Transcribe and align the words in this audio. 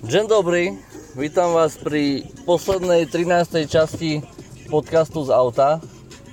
Dzień 0.00 0.32
dobrý, 0.32 0.80
vítam 1.12 1.52
vás 1.52 1.76
pri 1.76 2.24
poslednej 2.48 3.04
13. 3.04 3.68
časti 3.68 4.24
podcastu 4.72 5.28
z 5.28 5.30
auta. 5.36 5.76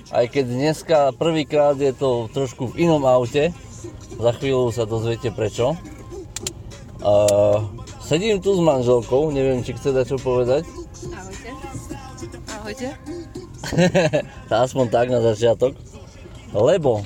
Aj 0.08 0.24
keď 0.24 0.44
dneska 0.48 0.98
prvýkrát 1.12 1.76
je 1.76 1.92
to 1.92 2.32
trošku 2.32 2.72
v 2.72 2.88
inom 2.88 3.04
aute, 3.04 3.52
za 4.16 4.32
chvíľu 4.40 4.72
sa 4.72 4.88
dozviete 4.88 5.28
prečo. 5.28 5.76
Uh, 7.04 7.68
sedím 8.00 8.40
tu 8.40 8.56
s 8.56 8.60
manželkou, 8.64 9.28
neviem, 9.36 9.60
či 9.60 9.76
chce 9.76 9.92
dať 9.92 10.16
čo 10.16 10.16
povedať. 10.16 10.64
Ahojte. 11.12 11.50
Ahojte. 12.48 12.88
Aspoň 14.64 14.84
tak 14.88 15.12
na 15.12 15.20
začiatok. 15.20 15.76
Lebo 16.56 17.04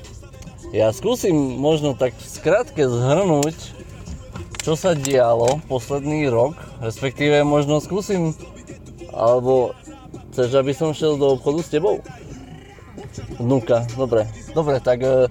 ja 0.71 0.95
skúsim 0.95 1.35
možno 1.59 1.99
tak 1.99 2.15
skrátke 2.23 2.87
zhrnúť, 2.87 3.72
čo 4.63 4.79
sa 4.79 4.95
dialo 4.95 5.59
posledný 5.67 6.31
rok, 6.31 6.55
respektíve 6.79 7.43
možno 7.43 7.83
skúsim, 7.83 8.31
alebo 9.11 9.75
chceš, 10.31 10.55
aby 10.55 10.73
som 10.73 10.95
šiel 10.95 11.19
do 11.19 11.35
obchodu 11.35 11.61
s 11.67 11.73
tebou? 11.75 11.99
Vnúka, 13.43 13.85
dobre. 13.99 14.31
Dobre, 14.55 14.79
tak 14.79 15.03
e, 15.03 15.27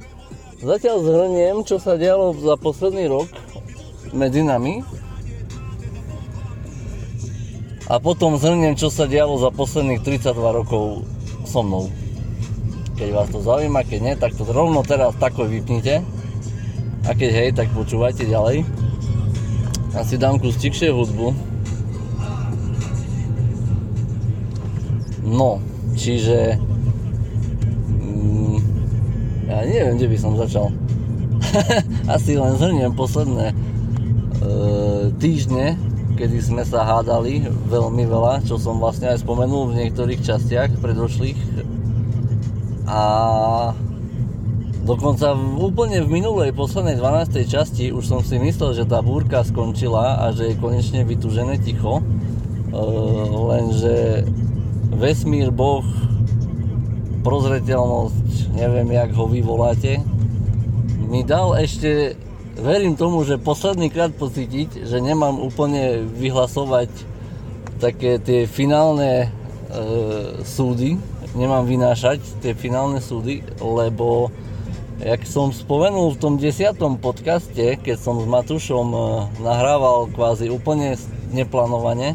zatiaľ 0.59 0.99
zhrniem, 1.01 1.63
čo 1.63 1.79
sa 1.79 1.95
dialo 1.95 2.35
za 2.35 2.59
posledný 2.59 3.07
rok 3.07 3.31
medzi 4.11 4.43
nami. 4.43 4.83
A 7.87 7.99
potom 8.03 8.35
zhrniem, 8.35 8.75
čo 8.75 8.91
sa 8.91 9.07
dialo 9.07 9.39
za 9.39 9.51
posledných 9.51 10.03
32 10.03 10.35
rokov 10.35 11.07
so 11.47 11.63
mnou. 11.63 11.87
Keď 12.99 13.09
vás 13.15 13.27
to 13.31 13.39
zaujíma, 13.39 13.87
keď 13.87 13.99
nie, 14.03 14.15
tak 14.19 14.35
to 14.35 14.43
rovno 14.43 14.83
teraz 14.83 15.15
tako 15.17 15.47
vypnite. 15.47 16.03
A 17.07 17.11
keď 17.17 17.29
hej, 17.33 17.49
tak 17.57 17.71
počúvajte 17.73 18.29
ďalej. 18.29 18.80
Asi 19.91 20.15
dám 20.15 20.39
kus 20.39 20.55
tikšie 20.55 20.87
hudbu. 20.95 21.35
No, 25.27 25.59
čiže... 25.99 26.55
Mm, 27.99 28.59
ja 29.51 29.67
neviem, 29.67 29.99
kde 29.99 30.07
by 30.07 30.17
som 30.17 30.39
začal. 30.39 30.71
Asi 32.15 32.39
len 32.39 32.55
zhrniem 32.55 32.95
posledné 32.95 33.51
e, 33.51 33.55
týždne, 35.19 35.75
kedy 36.15 36.39
sme 36.39 36.63
sa 36.63 36.87
hádali 36.87 37.43
veľmi 37.67 38.07
veľa, 38.07 38.47
čo 38.47 38.55
som 38.55 38.79
vlastne 38.79 39.11
aj 39.11 39.27
spomenul 39.27 39.75
v 39.75 39.83
niektorých 39.83 40.23
častiach 40.23 40.79
predošlých. 40.79 41.39
A 42.87 43.03
Dokonca 44.81 45.37
v, 45.37 45.61
úplne 45.61 46.01
v 46.01 46.09
minulej 46.09 46.57
poslednej 46.57 46.97
12. 46.97 47.45
časti 47.45 47.93
už 47.93 48.01
som 48.01 48.25
si 48.25 48.41
myslel, 48.41 48.73
že 48.73 48.89
tá 48.89 48.97
búrka 49.05 49.45
skončila 49.45 50.25
a 50.25 50.33
že 50.33 50.51
je 50.51 50.61
konečne 50.61 51.05
vytužené 51.05 51.61
ticho. 51.61 52.01
E, 52.01 52.03
lenže 53.45 54.25
vesmír, 54.89 55.53
Boh, 55.53 55.85
prozreteľnosť, 57.21 58.57
neviem 58.57 58.89
jak 58.89 59.13
ho 59.13 59.29
vyvoláte, 59.29 60.01
mi 61.05 61.21
dal 61.21 61.53
ešte, 61.61 62.17
verím 62.57 62.97
tomu, 62.97 63.21
že 63.21 63.37
posledný 63.37 63.93
krát 63.93 64.09
pocítiť, 64.17 64.89
že 64.89 64.97
nemám 64.97 65.37
úplne 65.37 66.09
vyhlasovať 66.09 66.89
také 67.77 68.17
tie 68.17 68.49
finálne 68.49 69.27
e, 69.27 69.29
súdy, 70.41 70.97
nemám 71.37 71.69
vynášať 71.69 72.41
tie 72.41 72.57
finálne 72.57 72.97
súdy, 72.97 73.45
lebo 73.61 74.33
Jak 75.01 75.25
som 75.25 75.49
spomenul 75.49 76.13
v 76.13 76.21
tom 76.21 76.33
desiatom 76.37 77.01
podcaste, 77.01 77.73
keď 77.81 77.97
som 77.97 78.21
s 78.21 78.25
Matušom 78.29 78.87
e, 78.93 78.99
nahrával 79.41 80.13
kvázi 80.13 80.53
úplne 80.53 80.93
neplánovane, 81.33 82.13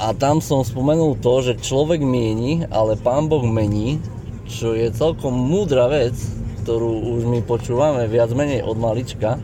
a 0.00 0.16
tam 0.16 0.40
som 0.40 0.64
spomenul 0.64 1.20
to, 1.20 1.44
že 1.44 1.62
človek 1.62 2.00
mieni, 2.00 2.64
ale 2.72 2.96
Pán 2.96 3.28
Boh 3.28 3.44
mení, 3.44 4.00
čo 4.48 4.72
je 4.72 4.88
celkom 4.88 5.36
múdra 5.36 5.86
vec, 5.92 6.16
ktorú 6.64 7.20
už 7.20 7.28
my 7.28 7.44
počúvame 7.44 8.08
viac 8.08 8.32
menej 8.32 8.64
od 8.64 8.80
malička. 8.80 9.36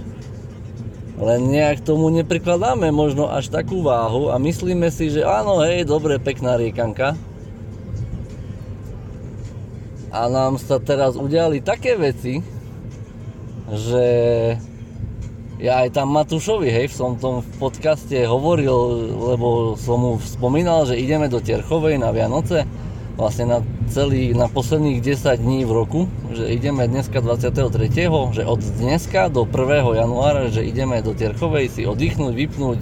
Len 1.20 1.52
nejak 1.52 1.84
tomu 1.84 2.10
neprikladáme 2.10 2.88
možno 2.90 3.28
až 3.28 3.52
takú 3.52 3.84
váhu 3.84 4.32
a 4.32 4.40
myslíme 4.40 4.88
si, 4.88 5.12
že 5.12 5.22
áno, 5.22 5.62
hej, 5.62 5.84
dobre, 5.84 6.16
pekná 6.16 6.58
riekanka, 6.58 7.14
a 10.08 10.20
nám 10.28 10.56
sa 10.56 10.80
teraz 10.80 11.14
udiali 11.14 11.60
také 11.60 11.96
veci, 11.96 12.40
že 13.68 14.06
ja 15.58 15.82
aj 15.82 15.90
tam 15.90 16.14
Matúšovi, 16.14 16.70
hej, 16.70 16.86
som 16.94 17.18
tom 17.18 17.42
v 17.42 17.50
podcaste 17.58 18.14
hovoril, 18.24 18.72
lebo 19.34 19.74
som 19.74 19.98
mu 19.98 20.12
spomínal, 20.22 20.86
že 20.86 20.96
ideme 20.96 21.26
do 21.26 21.42
Terchovej 21.42 21.98
na 21.98 22.14
Vianoce, 22.14 22.62
vlastne 23.18 23.50
na 23.50 23.58
celý, 23.90 24.30
na 24.38 24.46
posledných 24.46 25.02
10 25.02 25.42
dní 25.42 25.66
v 25.66 25.72
roku, 25.74 26.00
že 26.30 26.46
ideme 26.54 26.86
dneska 26.86 27.18
23., 27.18 28.06
že 28.38 28.46
od 28.46 28.60
dneska 28.78 29.26
do 29.26 29.42
1. 29.42 29.98
januára, 29.98 30.46
že 30.54 30.62
ideme 30.62 31.02
do 31.02 31.10
Terchovej 31.18 31.74
si 31.74 31.82
oddychnúť, 31.82 32.32
vypnúť, 32.38 32.80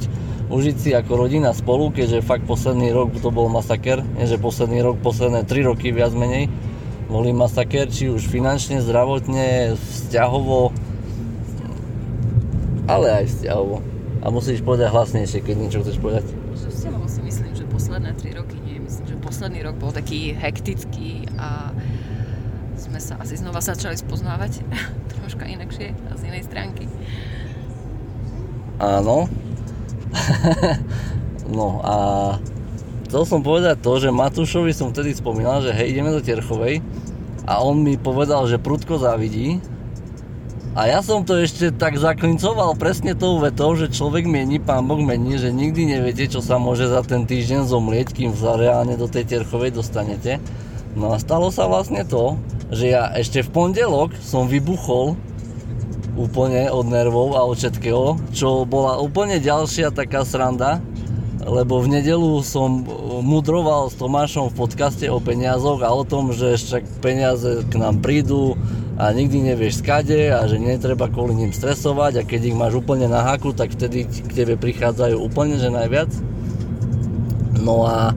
užiť 0.52 0.76
si 0.76 0.90
ako 0.92 1.26
rodina 1.26 1.56
spolu, 1.56 1.88
keďže 1.88 2.20
fakt 2.20 2.44
posledný 2.44 2.92
rok 2.92 3.16
to 3.18 3.32
bol 3.32 3.48
masaker, 3.48 4.04
nie 4.20 4.28
že 4.28 4.36
posledný 4.36 4.84
rok, 4.84 5.00
posledné 5.00 5.48
3 5.48 5.68
roky 5.72 5.96
viac 5.96 6.12
menej, 6.12 6.52
boli 7.06 7.30
masaker, 7.30 7.86
či 7.86 8.10
už 8.10 8.26
finančne, 8.26 8.82
zdravotne, 8.82 9.78
vzťahovo, 9.78 10.74
ale 12.90 13.06
aj 13.22 13.24
vzťahovo. 13.30 13.82
A 14.22 14.26
musíš 14.34 14.58
povedať 14.62 14.90
hlasnejšie, 14.90 15.38
keď 15.42 15.54
niečo 15.54 15.78
chceš 15.86 16.02
povedať. 16.02 16.26
Že 16.58 16.68
vzťahovo 16.74 17.06
si 17.06 17.20
myslím, 17.22 17.52
že 17.54 17.64
posledné 17.70 18.10
3 18.18 18.38
roky 18.42 18.58
nie. 18.66 18.82
Myslím, 18.82 19.06
že 19.06 19.16
posledný 19.22 19.62
rok 19.62 19.78
bol 19.78 19.94
taký 19.94 20.34
hektický 20.34 21.30
a 21.38 21.70
sme 22.74 22.98
sa 22.98 23.18
asi 23.22 23.38
znova 23.38 23.62
začali 23.62 23.94
spoznávať 23.94 24.66
troška 25.14 25.46
inakšie 25.46 25.94
a 26.10 26.18
z 26.18 26.22
inej 26.26 26.42
stránky. 26.50 26.90
Áno. 28.82 29.30
no 31.56 31.68
a 31.86 31.94
chcel 33.06 33.22
som 33.30 33.40
povedať 33.46 33.78
to, 33.78 33.92
že 34.02 34.10
Matúšovi 34.10 34.74
som 34.74 34.90
vtedy 34.90 35.14
spomínal, 35.14 35.62
že 35.62 35.70
hej, 35.70 35.94
ideme 35.94 36.10
do 36.10 36.18
Terchovej 36.18 36.82
a 37.46 37.62
on 37.62 37.80
mi 37.80 37.94
povedal, 37.94 38.50
že 38.50 38.58
prudko 38.58 38.98
závidí 38.98 39.62
a 40.76 40.92
ja 40.92 41.00
som 41.00 41.24
to 41.24 41.40
ešte 41.40 41.72
tak 41.72 41.96
zaklincoval 41.96 42.76
presne 42.76 43.16
tou 43.16 43.40
vetou, 43.40 43.72
že 43.80 43.88
človek 43.88 44.28
mení, 44.28 44.60
pán 44.60 44.84
Boh 44.84 45.00
mení, 45.00 45.40
že 45.40 45.48
nikdy 45.48 45.88
neviete, 45.88 46.28
čo 46.28 46.44
sa 46.44 46.60
môže 46.60 46.84
za 46.84 47.00
ten 47.00 47.24
týždeň 47.24 47.64
zomlieť, 47.64 48.12
kým 48.12 48.36
sa 48.36 48.60
reálne 48.60 48.92
do 49.00 49.08
tej 49.08 49.24
Terchovej 49.24 49.72
dostanete. 49.72 50.36
No 50.92 51.16
a 51.16 51.16
stalo 51.16 51.48
sa 51.48 51.64
vlastne 51.64 52.04
to, 52.04 52.36
že 52.68 52.92
ja 52.92 53.08
ešte 53.16 53.40
v 53.40 53.56
pondelok 53.56 54.12
som 54.20 54.52
vybuchol 54.52 55.16
úplne 56.12 56.68
od 56.68 56.84
nervov 56.92 57.40
a 57.40 57.48
od 57.48 57.56
všetkého, 57.56 58.20
čo 58.36 58.68
bola 58.68 59.00
úplne 59.00 59.40
ďalšia 59.40 59.96
taká 59.96 60.28
sranda, 60.28 60.84
lebo 61.46 61.78
v 61.78 62.02
nedelu 62.02 62.42
som 62.42 62.82
mudroval 63.22 63.86
s 63.86 63.94
Tomášom 63.94 64.50
v 64.50 64.58
podcaste 64.66 65.06
o 65.06 65.22
peniazoch 65.22 65.78
a 65.86 65.94
o 65.94 66.02
tom, 66.02 66.34
že 66.34 66.58
však 66.58 66.98
peniaze 66.98 67.62
k 67.70 67.74
nám 67.78 68.02
prídu 68.02 68.58
a 68.98 69.14
nikdy 69.14 69.54
nevieš 69.54 69.86
skade 69.86 70.34
a 70.34 70.42
že 70.50 70.58
netreba 70.58 71.06
kvôli 71.06 71.38
ním 71.38 71.54
stresovať 71.54 72.12
a 72.18 72.26
keď 72.26 72.40
ich 72.50 72.58
máš 72.58 72.82
úplne 72.82 73.06
na 73.06 73.22
haku, 73.22 73.54
tak 73.54 73.78
vtedy 73.78 74.10
k 74.10 74.30
tebe 74.34 74.58
prichádzajú 74.58 75.14
úplne 75.22 75.54
že 75.62 75.70
najviac. 75.70 76.10
No 77.62 77.86
a 77.86 78.10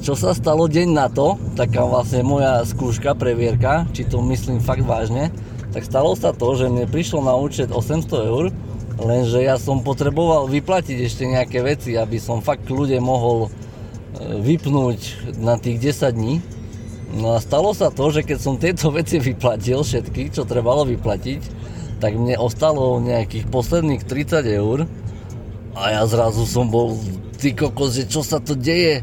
čo 0.00 0.14
sa 0.14 0.30
stalo 0.30 0.70
deň 0.70 0.88
na 0.94 1.10
to, 1.10 1.34
taká 1.58 1.82
vlastne 1.82 2.22
moja 2.22 2.62
skúška, 2.62 3.18
previerka, 3.18 3.90
či 3.90 4.06
to 4.06 4.22
myslím 4.30 4.62
fakt 4.62 4.86
vážne, 4.86 5.34
tak 5.74 5.82
stalo 5.82 6.14
sa 6.14 6.30
to, 6.30 6.46
že 6.54 6.70
mne 6.70 6.86
prišlo 6.86 7.26
na 7.26 7.34
účet 7.34 7.74
800 7.74 8.30
eur 8.30 8.44
Lenže 9.00 9.40
ja 9.40 9.56
som 9.56 9.80
potreboval 9.80 10.44
vyplatiť 10.52 10.98
ešte 11.00 11.24
nejaké 11.24 11.64
veci, 11.64 11.96
aby 11.96 12.20
som 12.20 12.44
fakt 12.44 12.68
ľudia 12.68 13.00
mohol 13.00 13.48
e, 13.48 13.50
vypnúť 14.44 15.32
na 15.40 15.56
tých 15.56 15.96
10 15.96 16.12
dní. 16.12 16.34
No 17.16 17.34
a 17.34 17.40
stalo 17.40 17.72
sa 17.72 17.88
to, 17.88 18.12
že 18.12 18.22
keď 18.22 18.38
som 18.38 18.60
tieto 18.60 18.92
veci 18.98 19.16
vyplatil, 19.16 19.80
všetky, 19.80 20.36
čo 20.36 20.44
trebalo 20.44 20.84
vyplatiť, 20.84 21.40
tak 22.00 22.12
mne 22.16 22.36
ostalo 22.36 23.00
nejakých 23.00 23.48
posledných 23.48 24.04
30 24.04 24.44
eur 24.60 24.88
a 25.76 25.82
ja 25.96 26.02
zrazu 26.04 26.44
som 26.44 26.68
bol, 26.68 26.96
ty 27.40 27.56
kokos, 27.56 27.96
že 27.96 28.04
čo 28.04 28.20
sa 28.20 28.36
to 28.36 28.52
deje? 28.52 29.00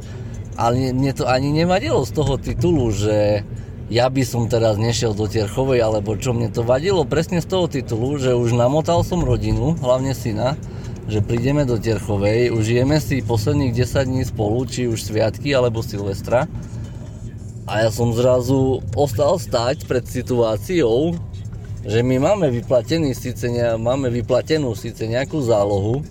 Ale 0.57 0.93
mne 0.93 1.13
to 1.13 1.29
ani 1.29 1.53
nevadilo 1.53 2.01
z 2.05 2.11
toho 2.17 2.33
titulu, 2.37 2.89
že 2.89 3.45
ja 3.87 4.11
by 4.11 4.23
som 4.27 4.51
teraz 4.51 4.75
nešiel 4.75 5.15
do 5.15 5.31
Tierchovej, 5.31 5.79
alebo 5.79 6.19
čo 6.19 6.35
mne 6.35 6.51
to 6.51 6.63
vadilo 6.63 7.07
presne 7.07 7.39
z 7.39 7.47
toho 7.47 7.71
titulu, 7.71 8.19
že 8.19 8.35
už 8.35 8.51
namotal 8.51 8.99
som 9.07 9.23
rodinu, 9.23 9.79
hlavne 9.79 10.11
syna, 10.11 10.59
že 11.07 11.23
prídeme 11.23 11.63
do 11.63 11.79
Tierchovej, 11.79 12.51
užijeme 12.51 12.99
si 12.99 13.23
posledných 13.23 13.71
10 13.71 14.11
dní 14.11 14.23
spolu, 14.27 14.67
či 14.67 14.91
už 14.91 15.07
sviatky 15.07 15.55
alebo 15.55 15.79
Silvestra. 15.79 16.51
A 17.67 17.87
ja 17.87 17.89
som 17.91 18.11
zrazu 18.11 18.83
ostal 18.91 19.39
stať 19.39 19.87
pred 19.87 20.03
situáciou, 20.03 21.15
že 21.87 22.03
my 22.03 22.19
máme 22.19 22.51
vyplatený 22.51 23.15
síce 23.15 23.47
ne, 23.47 23.79
máme 23.79 24.11
vyplatenú 24.11 24.75
síce 24.75 25.07
nejakú 25.07 25.39
zálohu, 25.39 26.03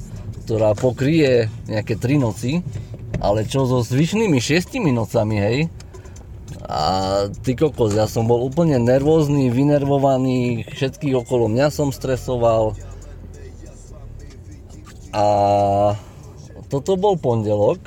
ktorá 0.49 0.73
pokrie 0.73 1.53
nejaké 1.69 2.01
3 2.01 2.25
noci, 2.25 2.65
ale 3.21 3.45
čo 3.45 3.69
so 3.69 3.85
zvyšnými 3.85 4.41
6 4.41 4.81
nocami, 4.81 5.37
hej? 5.37 5.59
A 6.67 6.83
ty 7.47 7.55
kokos, 7.55 7.95
ja 7.95 8.11
som 8.11 8.27
bol 8.27 8.43
úplne 8.43 8.83
nervózny, 8.83 9.55
vynervovaný, 9.55 10.67
všetkých 10.67 11.15
okolo 11.23 11.47
mňa 11.47 11.71
som 11.71 11.95
stresoval. 11.95 12.75
A 15.15 15.25
toto 16.67 16.99
bol 16.99 17.15
pondelok, 17.15 17.79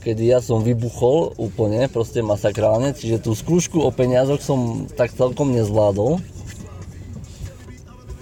kedy 0.00 0.32
ja 0.32 0.40
som 0.40 0.64
vybuchol 0.64 1.36
úplne, 1.36 1.84
proste 1.92 2.24
masakrálne, 2.24 2.96
čiže 2.96 3.28
tú 3.28 3.36
skúšku 3.36 3.84
o 3.84 3.92
peniazoch 3.92 4.40
som 4.40 4.88
tak 4.88 5.12
celkom 5.12 5.52
nezvládol. 5.52 6.16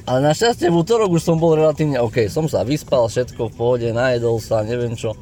Ale 0.02 0.18
našťastie 0.18 0.66
v 0.66 0.82
útorok 0.82 1.14
už 1.14 1.22
som 1.22 1.38
bol 1.38 1.54
relatívne 1.54 2.02
OK. 2.02 2.26
Som 2.26 2.50
sa 2.50 2.66
vyspal, 2.66 3.06
všetko 3.06 3.48
v 3.48 3.54
pohode, 3.54 3.88
najedol 3.94 4.42
sa, 4.42 4.66
neviem 4.66 4.98
čo. 4.98 5.14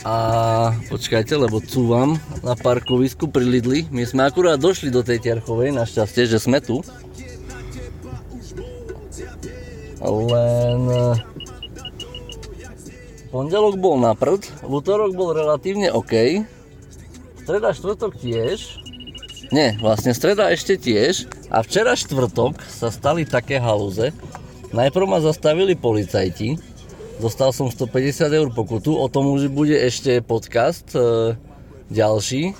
A 0.00 0.14
počkajte, 0.88 1.36
lebo 1.36 1.60
cúvam 1.60 2.16
na 2.40 2.56
parkovisku 2.56 3.28
pri 3.28 3.44
Lidli. 3.44 3.80
My 3.92 4.08
sme 4.08 4.24
akurát 4.24 4.56
došli 4.56 4.88
do 4.88 5.04
tej 5.04 5.20
Terchovej, 5.20 5.76
našťastie, 5.76 6.24
že 6.24 6.40
sme 6.40 6.64
tu. 6.64 6.80
Len... 10.00 10.82
Pondelok 13.30 13.78
bol 13.78 13.94
na 14.02 14.10
prd, 14.18 14.42
v 14.66 14.72
útorok 14.74 15.14
bol 15.14 15.30
relatívne 15.30 15.94
OK. 15.94 16.42
Streda, 17.46 17.70
štvrtok 17.70 18.18
tiež. 18.18 18.82
Nie, 19.54 19.78
vlastne 19.78 20.14
streda 20.14 20.50
ešte 20.50 20.74
tiež 20.74 21.30
a 21.46 21.62
včera 21.62 21.94
štvrtok 21.94 22.58
sa 22.66 22.90
stali 22.90 23.22
také 23.22 23.62
halúze. 23.62 24.10
Najprv 24.70 25.06
ma 25.06 25.18
zastavili 25.22 25.78
policajti, 25.78 26.58
dostal 27.20 27.52
som 27.52 27.68
150 27.68 28.32
eur 28.32 28.48
pokutu, 28.50 28.96
o 28.96 29.06
tom 29.12 29.36
už 29.36 29.52
bude 29.52 29.76
ešte 29.76 30.24
podcast 30.24 30.96
e, 30.96 31.36
ďalší. 31.92 32.56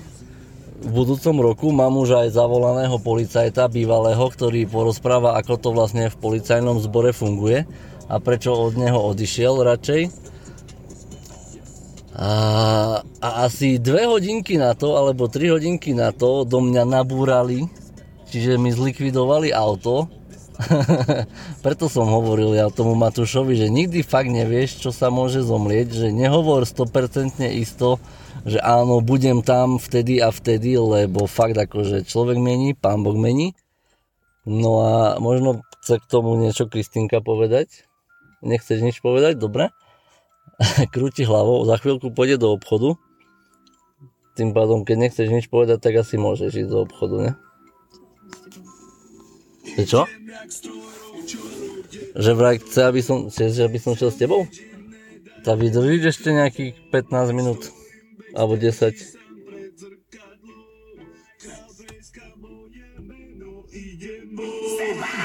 V 0.81 0.91
budúcom 0.93 1.37
roku 1.41 1.73
mám 1.73 1.97
už 1.97 2.25
aj 2.25 2.37
zavolaného 2.37 3.01
policajta 3.01 3.69
bývalého, 3.73 4.21
ktorý 4.21 4.69
porozpráva, 4.69 5.41
ako 5.41 5.55
to 5.57 5.69
vlastne 5.73 6.13
v 6.13 6.17
policajnom 6.21 6.81
zbore 6.85 7.17
funguje 7.17 7.65
a 8.09 8.15
prečo 8.21 8.53
od 8.53 8.77
neho 8.77 9.01
odišiel 9.13 9.65
radšej. 9.65 10.03
A, 12.21 12.33
a 13.01 13.29
asi 13.49 13.81
dve 13.81 14.05
hodinky 14.05 14.61
na 14.61 14.77
to, 14.77 15.01
alebo 15.01 15.31
tri 15.31 15.49
hodinky 15.49 15.97
na 15.97 16.13
to 16.13 16.45
do 16.45 16.61
mňa 16.61 16.85
nabúrali, 16.85 17.65
čiže 18.29 18.61
mi 18.61 18.69
zlikvidovali 18.69 19.57
auto. 19.57 20.20
Preto 21.65 21.89
som 21.89 22.07
hovoril 22.09 22.53
ja 22.53 22.69
tomu 22.69 22.93
Matúšovi, 22.99 23.57
že 23.57 23.73
nikdy 23.73 24.05
fakt 24.05 24.29
nevieš, 24.29 24.85
čo 24.85 24.91
sa 24.93 25.09
môže 25.09 25.41
zomlieť, 25.41 25.89
že 25.93 26.07
nehovor 26.13 26.69
100% 26.69 27.41
isto, 27.57 27.97
že 28.45 28.61
áno, 28.61 29.01
budem 29.01 29.41
tam 29.41 29.81
vtedy 29.81 30.21
a 30.21 30.29
vtedy, 30.29 30.77
lebo 30.77 31.25
fakt 31.25 31.57
akože 31.57 32.05
človek 32.05 32.37
mení, 32.37 32.77
pán 32.77 33.01
Boh 33.01 33.17
mení. 33.17 33.57
No 34.45 34.85
a 34.85 34.93
možno 35.21 35.65
chce 35.81 36.01
k 36.01 36.09
tomu 36.09 36.37
niečo 36.37 36.69
Kristinka 36.69 37.21
povedať? 37.21 37.89
Nechceš 38.41 38.81
nič 38.81 39.05
povedať? 39.05 39.37
Dobre? 39.37 39.69
krúti 40.95 41.25
hlavou, 41.25 41.65
za 41.65 41.81
chvíľku 41.81 42.13
pôjde 42.13 42.41
do 42.41 42.53
obchodu. 42.53 42.97
Tým 44.37 44.57
pádom, 44.57 44.85
keď 44.87 44.97
nechceš 45.09 45.29
nič 45.29 45.47
povedať, 45.49 45.83
tak 45.83 46.01
asi 46.01 46.17
môžeš 46.17 46.65
ísť 46.65 46.71
do 46.71 46.79
obchodu, 46.85 47.17
ne? 47.21 47.33
Že 49.79 49.85
čo? 49.87 50.03
Že 52.17 52.31
vraj 52.35 52.57
chce, 52.59 52.81
aby 52.91 53.01
som, 53.05 53.31
chce, 53.31 53.63
aby 53.63 53.79
som 53.79 53.95
šiel 53.95 54.11
s 54.11 54.19
tebou? 54.19 54.49
Tak 55.47 55.57
vydržíš 55.57 56.19
ešte 56.19 56.35
nejakých 56.35 56.75
15 56.91 57.37
minút. 57.37 57.71
Alebo 58.35 58.59
10. 58.59 59.21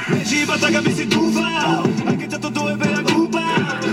Neži 0.05 0.45
iba 0.45 0.55
tak, 0.61 0.73
aby 0.77 0.91
si 0.93 1.05
dúfal 1.09 1.81
A 1.85 2.11
keď 2.13 2.29
sa 2.37 2.39
to 2.41 2.49
dojebe 2.53 2.85
jak 2.85 3.07
húpa 3.09 3.45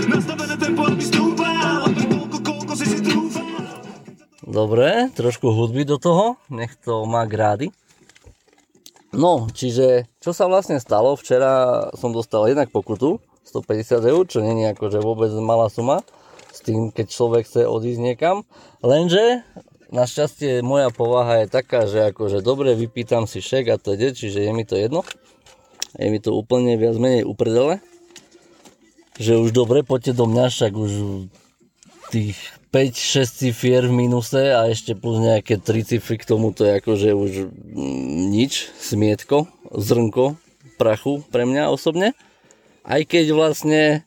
Nastavené 0.09 0.55
tempo, 0.57 0.81
aby 0.85 1.03
stúpal 1.05 1.89
Toľko, 1.89 2.37
koľko 2.41 2.73
si 2.77 2.85
si 2.85 2.99
trúfal 3.01 3.81
Dobre, 4.45 5.09
trošku 5.17 5.49
hudby 5.49 5.81
do 5.81 5.97
toho, 5.97 6.37
nech 6.53 6.77
to 6.77 7.09
má 7.09 7.25
grády. 7.25 7.73
No, 9.13 9.47
čiže 9.53 10.09
čo 10.17 10.33
sa 10.33 10.49
vlastne 10.49 10.81
stalo? 10.81 11.13
Včera 11.13 11.87
som 11.93 12.09
dostal 12.09 12.49
jednak 12.49 12.73
pokutu, 12.73 13.21
150 13.45 14.01
eur, 14.03 14.23
čo 14.25 14.41
není 14.41 14.65
akože 14.73 14.99
vôbec 14.99 15.29
malá 15.37 15.69
suma, 15.69 16.01
s 16.49 16.65
tým, 16.65 16.89
keď 16.89 17.13
človek 17.13 17.45
chce 17.45 17.69
odísť 17.69 18.01
niekam. 18.01 18.41
Lenže, 18.81 19.45
našťastie 19.93 20.65
moja 20.65 20.89
povaha 20.89 21.45
je 21.45 21.47
taká, 21.53 21.85
že 21.85 22.09
akože 22.09 22.41
dobre, 22.41 22.73
vypýtam 22.73 23.29
si 23.29 23.41
šek 23.41 23.69
a 23.69 23.77
ide, 23.77 24.17
čiže 24.17 24.49
je 24.49 24.51
mi 24.51 24.65
to 24.65 24.73
jedno 24.73 25.05
je 25.99 26.09
mi 26.09 26.19
to 26.19 26.33
úplne 26.33 26.73
viac 26.77 26.97
menej 26.97 27.25
upredele. 27.25 27.81
Že 29.21 29.45
už 29.45 29.49
dobre, 29.53 29.85
poďte 29.85 30.17
do 30.17 30.25
mňa, 30.25 30.49
však 30.49 30.73
už 30.73 30.91
tých 32.09 32.37
5-6 32.73 33.37
cifier 33.37 33.85
v 33.85 33.93
minuse 33.93 34.49
a 34.49 34.65
ešte 34.65 34.97
plus 34.97 35.21
nejaké 35.21 35.61
3 35.61 35.93
cifry 35.93 36.17
k 36.17 36.25
tomu, 36.25 36.49
to 36.57 36.65
je 36.65 36.81
akože 36.81 37.09
už 37.13 37.31
mm, 37.53 38.33
nič, 38.33 38.73
smietko, 38.81 39.45
zrnko 39.69 40.41
prachu 40.81 41.21
pre 41.29 41.45
mňa 41.45 41.69
osobne. 41.69 42.17
Aj 42.81 42.97
keď 43.05 43.37
vlastne, 43.37 44.01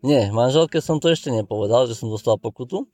nie, 0.00 0.32
manželke 0.32 0.80
som 0.80 1.04
to 1.04 1.12
ešte 1.12 1.28
nepovedal, 1.28 1.84
že 1.84 2.00
som 2.00 2.08
dostal 2.08 2.40
pokutu, 2.40 2.88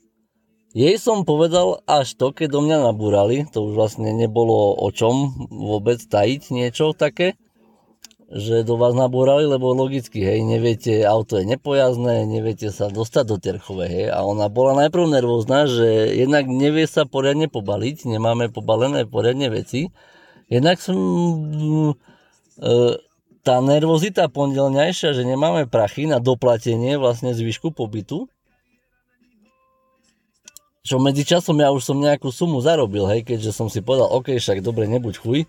jej 0.75 0.99
som 0.99 1.23
povedal 1.23 1.87
až 1.87 2.19
to, 2.19 2.35
keď 2.35 2.59
do 2.59 2.61
mňa 2.67 2.91
nabúrali, 2.91 3.47
to 3.47 3.63
už 3.63 3.79
vlastne 3.79 4.11
nebolo 4.11 4.75
o 4.75 4.91
čom 4.91 5.31
vôbec 5.47 6.03
tajiť 6.03 6.51
niečo 6.51 6.91
také, 6.91 7.39
že 8.33 8.65
do 8.65 8.81
vás 8.81 8.97
nabúrali, 8.97 9.45
lebo 9.45 9.77
logicky, 9.77 10.25
hej, 10.25 10.41
neviete, 10.49 11.05
auto 11.05 11.37
je 11.37 11.45
nepojazné, 11.45 12.25
neviete 12.25 12.73
sa 12.73 12.89
dostať 12.89 13.25
do 13.29 13.37
Terchovej, 13.37 13.91
hej, 13.93 14.07
a 14.09 14.25
ona 14.25 14.49
bola 14.49 14.87
najprv 14.87 15.21
nervózna, 15.21 15.69
že 15.69 16.17
jednak 16.17 16.49
nevie 16.49 16.89
sa 16.89 17.05
poriadne 17.05 17.53
pobaliť, 17.53 18.09
nemáme 18.09 18.49
pobalené 18.49 19.05
poriadne 19.05 19.53
veci, 19.53 19.93
jednak 20.49 20.81
som, 20.81 20.97
e, 22.57 22.73
tá 23.45 23.61
nervozita 23.61 24.33
pondelňajšia, 24.33 25.13
že 25.13 25.29
nemáme 25.29 25.69
prachy 25.69 26.09
na 26.09 26.17
doplatenie 26.17 26.97
vlastne 26.97 27.37
zvyšku 27.37 27.77
pobytu, 27.77 28.25
čo 30.85 30.97
medzi 31.01 31.25
časom 31.29 31.61
ja 31.61 31.73
už 31.73 31.81
som 31.85 32.01
nejakú 32.01 32.33
sumu 32.33 32.61
zarobil, 32.65 33.05
hej, 33.09 33.21
keďže 33.25 33.53
som 33.53 33.69
si 33.69 33.85
povedal, 33.85 34.09
OK, 34.09 34.37
však 34.41 34.65
dobre, 34.65 34.89
nebuď 34.89 35.17
chuj, 35.21 35.41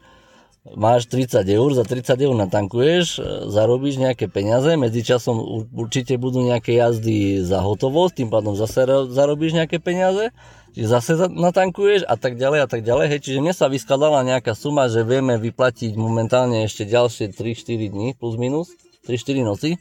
máš 0.73 1.05
30 1.05 1.45
eur, 1.45 1.69
za 1.77 1.85
30 1.85 2.17
eur 2.17 2.33
natankuješ, 2.33 3.05
e, 3.17 3.49
zarobíš 3.53 4.01
nejaké 4.01 4.25
peniaze, 4.25 4.73
medzi 4.73 5.05
časom 5.05 5.37
určite 5.69 6.17
budú 6.17 6.41
nejaké 6.41 6.73
jazdy 6.73 7.45
za 7.45 7.61
hotovosť, 7.61 8.25
tým 8.25 8.29
pádom 8.33 8.57
zase 8.57 8.89
zarobíš 9.13 9.53
nejaké 9.53 9.77
peniaze, 9.77 10.33
čiže 10.73 10.87
zase 10.89 11.11
natankuješ 11.29 12.09
a 12.09 12.17
tak 12.17 12.41
ďalej 12.41 12.65
a 12.65 12.67
tak 12.67 12.81
ďalej, 12.81 13.05
hej, 13.13 13.19
čiže 13.21 13.39
mne 13.45 13.53
sa 13.53 13.69
vyskladala 13.69 14.25
nejaká 14.25 14.57
suma, 14.57 14.89
že 14.89 15.05
vieme 15.05 15.37
vyplatiť 15.37 15.93
momentálne 15.93 16.65
ešte 16.65 16.89
ďalšie 16.89 17.37
3-4 17.37 17.93
dní 17.93 18.17
plus 18.17 18.33
minus, 18.41 18.73
3-4 19.05 19.45
noci, 19.45 19.77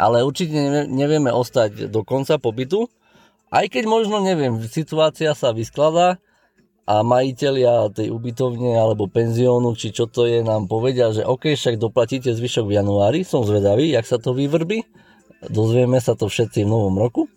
ale 0.00 0.24
určite 0.24 0.88
nevieme 0.88 1.28
ostať 1.28 1.92
do 1.92 2.00
konca 2.08 2.40
pobytu, 2.40 2.88
aj 3.52 3.68
keď 3.68 3.84
možno, 3.84 4.24
neviem, 4.24 4.56
situácia 4.64 5.36
sa 5.36 5.52
vyskladá 5.52 6.16
a 6.82 7.06
majiteľia 7.06 7.94
tej 7.94 8.10
ubytovne 8.10 8.74
alebo 8.74 9.06
penziónu, 9.06 9.78
či 9.78 9.94
čo 9.94 10.10
to 10.10 10.26
je, 10.26 10.42
nám 10.42 10.66
povedia, 10.66 11.14
že 11.14 11.22
OK, 11.22 11.54
však 11.54 11.78
doplatíte 11.78 12.34
zvyšok 12.34 12.66
v 12.66 12.76
januári, 12.82 13.20
som 13.22 13.46
zvedavý, 13.46 13.94
jak 13.94 14.02
sa 14.02 14.18
to 14.18 14.34
vyvrbí, 14.34 14.82
dozvieme 15.46 16.02
sa 16.02 16.18
to 16.18 16.26
všetci 16.26 16.66
v 16.66 16.72
novom 16.72 16.98
roku. 16.98 17.30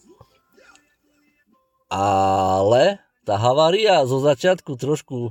Ale 1.93 2.99
tá 3.23 3.37
havária 3.37 4.01
zo 4.09 4.17
začiatku 4.17 4.73
trošku 4.75 5.29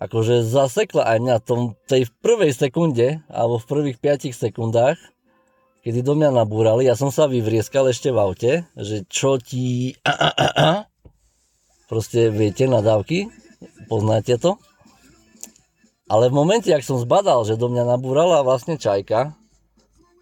akože 0.00 0.44
zasekla 0.44 1.04
aj 1.04 1.18
mňa 1.20 1.36
tom, 1.44 1.76
tej 1.88 2.08
prvej 2.24 2.52
sekunde 2.56 3.20
alebo 3.28 3.60
v 3.60 3.68
prvých 3.68 3.98
5 4.00 4.32
sekundách 4.32 4.96
kedy 5.86 6.02
do 6.02 6.18
mňa 6.18 6.42
nabúrali, 6.42 6.90
ja 6.90 6.98
som 6.98 7.14
sa 7.14 7.30
vyvrieskal 7.30 7.86
ešte 7.86 8.10
v 8.10 8.18
aute, 8.18 8.52
že 8.74 9.06
čo 9.06 9.38
ti... 9.38 9.94
A, 10.02 10.10
a, 10.10 10.30
a, 10.34 10.48
a. 10.58 10.70
Proste 11.86 12.34
viete, 12.34 12.66
nadávky, 12.66 13.30
poznáte 13.86 14.34
to. 14.42 14.58
Ale 16.06 16.30
v 16.30 16.38
momente, 16.38 16.70
ak 16.70 16.82
som 16.82 16.98
zbadal, 16.98 17.46
že 17.46 17.58
do 17.58 17.70
mňa 17.70 17.94
nabúrala 17.94 18.42
vlastne 18.42 18.78
čajka, 18.78 19.34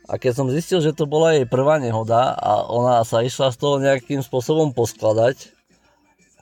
a 0.04 0.20
keď 0.20 0.32
som 0.36 0.52
zistil, 0.52 0.84
že 0.84 0.92
to 0.92 1.08
bola 1.08 1.32
jej 1.32 1.48
prvá 1.48 1.80
nehoda 1.80 2.36
a 2.36 2.68
ona 2.68 3.00
sa 3.08 3.24
išla 3.24 3.48
z 3.52 3.56
toho 3.56 3.80
nejakým 3.80 4.20
spôsobom 4.20 4.76
poskladať, 4.76 5.56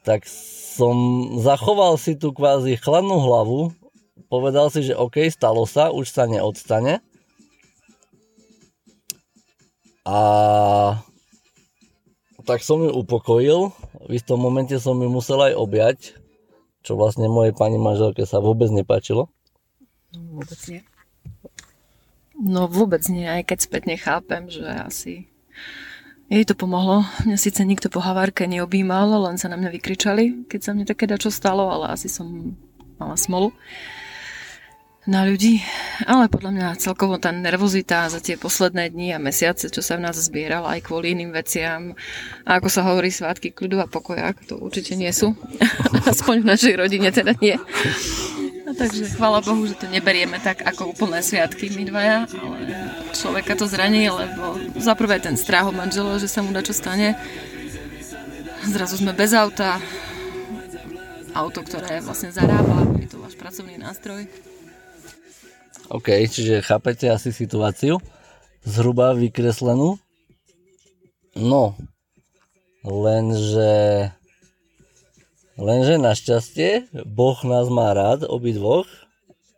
tak 0.02 0.26
som 0.26 0.94
zachoval 1.38 1.94
si 1.94 2.18
tú 2.18 2.34
kvázi 2.34 2.74
chladnú 2.74 3.22
hlavu, 3.22 3.70
povedal 4.26 4.66
si, 4.74 4.82
že 4.82 4.98
OK, 4.98 5.30
stalo 5.30 5.62
sa, 5.62 5.94
už 5.94 6.10
sa 6.10 6.26
neodstane. 6.26 6.98
A 10.02 10.18
tak 12.42 12.60
som 12.66 12.82
ju 12.82 12.90
upokojil, 12.90 13.70
v 14.06 14.10
istom 14.18 14.42
momente 14.42 14.76
som 14.82 14.98
ju 14.98 15.08
musel 15.08 15.40
aj 15.40 15.54
objať, 15.56 15.98
čo 16.82 16.98
vlastne 16.98 17.30
mojej 17.30 17.54
pani 17.54 17.78
manželke 17.78 18.26
sa 18.26 18.42
vôbec 18.42 18.68
nepáčilo. 18.68 19.30
Vôbec 20.12 20.58
nie. 20.68 20.82
No 22.36 22.66
vôbec 22.66 23.06
nie, 23.06 23.24
aj 23.24 23.46
keď 23.46 23.58
spätne 23.62 23.94
chápem, 23.94 24.50
že 24.50 24.66
asi 24.66 25.30
jej 26.26 26.44
to 26.48 26.58
pomohlo. 26.58 27.06
Mňa 27.28 27.38
síce 27.38 27.62
nikto 27.62 27.92
po 27.92 28.02
havárke 28.02 28.48
neobjímal, 28.50 29.30
len 29.30 29.36
sa 29.38 29.46
na 29.46 29.56
mňa 29.60 29.70
vykričali, 29.78 30.48
keď 30.50 30.60
sa 30.60 30.70
mne 30.74 30.88
také 30.88 31.06
dačo 31.06 31.30
stalo, 31.30 31.70
ale 31.70 31.94
asi 31.94 32.10
som 32.10 32.56
mala 32.98 33.14
smolu 33.14 33.54
na 35.02 35.26
ľudí, 35.26 35.58
ale 36.06 36.30
podľa 36.30 36.50
mňa 36.54 36.78
celkovo 36.78 37.18
tá 37.18 37.34
nervozita 37.34 38.06
za 38.06 38.22
tie 38.22 38.38
posledné 38.38 38.86
dni 38.94 39.18
a 39.18 39.18
mesiace, 39.18 39.66
čo 39.66 39.82
sa 39.82 39.98
v 39.98 40.06
nás 40.06 40.14
zbierala 40.14 40.78
aj 40.78 40.86
kvôli 40.86 41.18
iným 41.18 41.34
veciam, 41.34 41.98
a 42.46 42.62
ako 42.62 42.68
sa 42.70 42.86
hovorí 42.86 43.10
svátky 43.10 43.50
kľudu 43.50 43.82
a 43.82 43.90
pokoja, 43.90 44.30
to 44.46 44.62
určite 44.62 44.94
nie 44.94 45.10
sú. 45.10 45.34
Aspoň 46.12 46.46
v 46.46 46.50
našej 46.54 46.74
rodine 46.78 47.10
teda 47.10 47.34
nie. 47.42 47.58
No, 48.62 48.78
takže 48.78 49.10
chvála 49.18 49.42
Bohu, 49.42 49.66
že 49.66 49.74
to 49.74 49.90
neberieme 49.90 50.38
tak 50.38 50.62
ako 50.62 50.94
úplné 50.94 51.18
sviatky 51.18 51.74
my 51.74 51.82
dvaja, 51.82 52.18
ale 52.38 52.58
človeka 53.10 53.58
to 53.58 53.66
zraní, 53.66 54.06
lebo 54.06 54.54
za 54.78 54.94
ten 55.18 55.34
strach 55.34 55.66
od 55.66 55.74
manžela, 55.74 56.22
že 56.22 56.30
sa 56.30 56.46
mu 56.46 56.54
čo 56.62 56.70
stane. 56.70 57.18
Zrazu 58.70 59.02
sme 59.02 59.10
bez 59.10 59.34
auta, 59.34 59.82
auto, 61.34 61.66
ktoré 61.66 61.98
vlastne 61.98 62.30
zarába, 62.30 62.86
je 63.02 63.10
to 63.10 63.18
váš 63.18 63.34
pracovný 63.34 63.82
nástroj 63.82 64.51
OK, 65.90 66.08
čiže 66.30 66.62
chápete 66.62 67.10
asi 67.10 67.34
situáciu, 67.34 67.98
zhruba 68.62 69.16
vykreslenú. 69.16 69.98
No, 71.34 71.74
lenže, 72.84 74.12
lenže 75.58 75.96
našťastie 75.98 76.92
Boh 77.08 77.38
nás 77.42 77.66
má 77.72 77.90
rád, 77.96 78.28
obidvoch. 78.28 78.86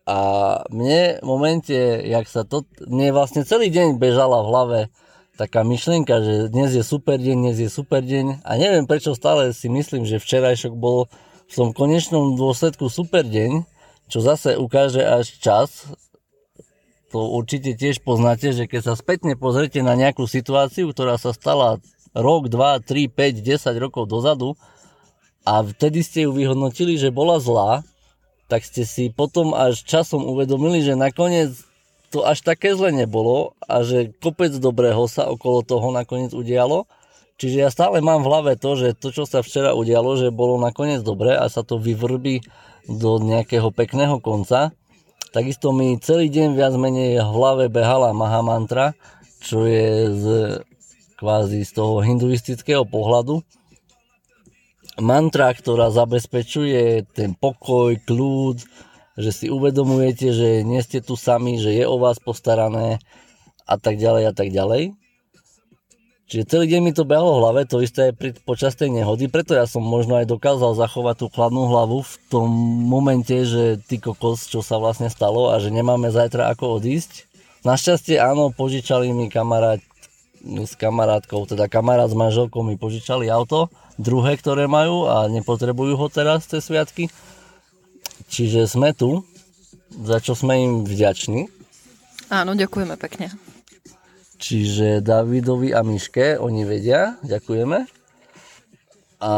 A 0.05 0.61
mne 0.69 1.17
v 1.21 1.27
momente, 1.27 1.77
jak 2.05 2.29
sa 2.29 2.45
to, 2.45 2.69
mne 2.85 3.17
vlastne 3.17 3.41
celý 3.49 3.73
deň 3.73 3.97
bežala 3.97 4.45
v 4.45 4.49
hlave 4.53 4.79
taká 5.35 5.65
myšlienka, 5.65 6.21
že 6.23 6.35
dnes 6.53 6.77
je 6.77 6.85
super 6.85 7.19
deň, 7.19 7.37
dnes 7.41 7.59
je 7.59 7.71
super 7.73 8.05
deň 8.05 8.47
a 8.47 8.51
neviem 8.55 8.87
prečo 8.87 9.19
stále 9.19 9.51
si 9.51 9.67
myslím, 9.67 10.07
že 10.07 10.23
včerajšok 10.23 10.77
bol 10.77 11.11
v 11.49 11.55
tom 11.57 11.73
konečnom 11.75 12.39
dôsledku 12.39 12.87
super 12.87 13.27
deň, 13.27 13.67
čo 14.07 14.23
zase 14.23 14.55
ukáže 14.61 15.03
až 15.03 15.41
čas, 15.43 15.91
to 17.15 17.31
určite 17.31 17.79
tiež 17.79 18.03
poznáte, 18.03 18.51
že 18.51 18.67
keď 18.67 18.91
sa 18.91 18.95
spätne 18.99 19.39
pozrite 19.39 19.79
na 19.87 19.95
nejakú 19.95 20.27
situáciu, 20.27 20.91
ktorá 20.91 21.15
sa 21.15 21.31
stala 21.31 21.79
rok, 22.11 22.51
2, 22.51 22.83
3, 22.83 23.07
5, 23.07 23.39
10 23.39 23.79
rokov 23.79 24.11
dozadu 24.11 24.59
a 25.47 25.63
vtedy 25.63 26.03
ste 26.03 26.27
ju 26.27 26.35
vyhodnotili, 26.35 26.99
že 26.99 27.15
bola 27.15 27.39
zlá, 27.39 27.87
tak 28.51 28.67
ste 28.67 28.83
si 28.83 29.15
potom 29.15 29.55
až 29.55 29.87
časom 29.87 30.27
uvedomili, 30.27 30.83
že 30.83 30.99
nakoniec 30.99 31.55
to 32.11 32.27
až 32.27 32.43
také 32.43 32.75
zle 32.75 32.91
nebolo 32.91 33.55
a 33.63 33.87
že 33.87 34.11
kopec 34.19 34.51
dobrého 34.59 35.07
sa 35.07 35.31
okolo 35.31 35.63
toho 35.63 35.95
nakoniec 35.95 36.35
udialo. 36.35 36.91
Čiže 37.39 37.57
ja 37.63 37.71
stále 37.71 38.03
mám 38.03 38.23
v 38.23 38.31
hlave 38.31 38.53
to, 38.59 38.75
že 38.75 38.99
to, 38.99 39.15
čo 39.15 39.23
sa 39.23 39.43
včera 39.43 39.71
udialo, 39.75 40.19
že 40.19 40.35
bolo 40.35 40.59
nakoniec 40.59 41.03
dobré 41.03 41.39
a 41.39 41.47
sa 41.47 41.63
to 41.63 41.79
vyvrbí 41.79 42.43
do 42.91 43.23
nejakého 43.23 43.71
pekného 43.71 44.19
konca. 44.19 44.75
Takisto 45.35 45.75
mi 45.75 45.99
celý 45.99 46.31
deň 46.31 46.55
viac 46.55 46.79
menej 46.79 47.19
v 47.19 47.27
hlave 47.27 47.67
behala 47.67 48.15
Mahamantra, 48.15 48.95
čo 49.43 49.67
je 49.67 50.15
z, 50.15 50.27
kvázi 51.19 51.67
z 51.67 51.75
toho 51.75 51.99
hinduistického 52.07 52.87
pohľadu. 52.87 53.43
Mantra, 55.03 55.51
ktorá 55.51 55.91
zabezpečuje 55.91 57.11
ten 57.11 57.35
pokoj, 57.35 57.99
kľud, 58.07 58.63
že 59.19 59.31
si 59.35 59.47
uvedomujete, 59.51 60.31
že 60.31 60.63
nie 60.63 60.79
ste 60.87 61.03
tu 61.03 61.19
sami, 61.19 61.59
že 61.59 61.75
je 61.75 61.83
o 61.83 61.99
vás 61.99 62.23
postarané 62.23 63.03
a 63.67 63.75
tak 63.75 63.99
ďalej 63.99 64.31
a 64.31 64.33
tak 64.39 64.55
ďalej. 64.55 64.95
Čiže 66.25 66.49
celý 66.49 66.67
deň 66.73 66.81
mi 66.81 66.93
to 66.97 67.05
behalo 67.05 67.37
v 67.37 67.41
hlave, 67.45 67.61
to 67.69 67.85
isté 67.85 68.09
aj 68.09 68.15
pri, 68.17 68.31
počas 68.49 68.73
tej 68.73 68.89
nehody, 68.89 69.29
preto 69.29 69.53
ja 69.53 69.69
som 69.69 69.85
možno 69.85 70.17
aj 70.17 70.25
dokázal 70.25 70.73
zachovať 70.73 71.21
tú 71.21 71.27
chladnú 71.29 71.69
hlavu 71.69 72.01
v 72.01 72.15
tom 72.33 72.49
momente, 72.89 73.45
že 73.45 73.77
ty 73.85 74.01
kokos, 74.01 74.49
čo 74.49 74.65
sa 74.65 74.81
vlastne 74.81 75.13
stalo 75.13 75.53
a 75.53 75.61
že 75.61 75.69
nemáme 75.69 76.09
zajtra 76.09 76.49
ako 76.57 76.81
odísť. 76.81 77.29
Našťastie 77.69 78.17
áno, 78.21 78.53
požičali 78.57 79.13
mi 79.13 79.29
kamarát 79.29 79.85
s 80.45 80.73
kamarátkou, 80.77 81.45
teda 81.45 81.69
kamarát 81.69 82.09
s 82.09 82.17
manželkou 82.17 82.65
mi 82.65 82.81
požičali 82.81 83.29
auto, 83.29 83.69
druhé, 84.01 84.37
ktoré 84.41 84.65
majú 84.65 85.09
a 85.09 85.29
nepotrebujú 85.29 85.97
ho 85.97 86.07
teraz 86.09 86.49
cez 86.49 86.65
sviatky. 86.65 87.13
Čiže 88.33 88.65
sme 88.69 88.97
tu, 88.97 89.25
za 89.93 90.21
čo 90.25 90.33
sme 90.33 90.57
im 90.61 90.73
vďační. 90.89 91.49
Áno, 92.33 92.57
ďakujeme 92.57 92.97
pekne. 92.97 93.33
Čiže 94.45 95.01
Davidovi 95.01 95.73
a 95.73 95.81
Miške, 95.81 96.37
oni 96.37 96.69
vedia, 96.69 97.17
ďakujeme. 97.25 97.89
A 99.25 99.33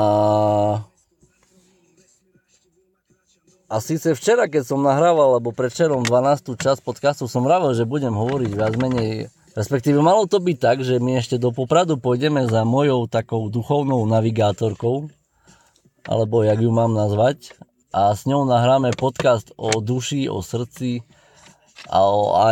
a 3.67 3.83
síce 3.83 4.19
včera, 4.19 4.51
keď 4.51 4.63
som 4.67 4.83
nahrával, 4.83 5.39
alebo 5.39 5.55
predčerom 5.55 6.03
12. 6.03 6.59
časť 6.59 6.83
podcastu, 6.83 7.31
som 7.31 7.47
vravel, 7.47 7.71
že 7.75 7.87
budem 7.87 8.15
hovoriť 8.15 8.51
viac 8.51 8.75
menej, 8.79 9.31
respektíve 9.55 10.03
malo 10.03 10.27
to 10.27 10.43
byť 10.43 10.59
tak, 10.59 10.83
že 10.83 10.99
my 10.99 11.23
ešte 11.23 11.39
do 11.39 11.55
Popradu 11.55 12.03
pôjdeme 12.03 12.43
za 12.51 12.67
mojou 12.67 13.07
takou 13.07 13.47
duchovnou 13.47 14.03
navigátorkou, 14.11 15.07
alebo 16.03 16.43
jak 16.43 16.59
ju 16.59 16.71
mám 16.75 16.95
nazvať, 16.95 17.55
a 17.95 18.11
s 18.11 18.27
ňou 18.27 18.43
nahráme 18.43 18.91
podcast 18.95 19.55
o 19.55 19.79
duši, 19.79 20.27
o 20.27 20.43
srdci, 20.43 21.03
a 21.85 22.01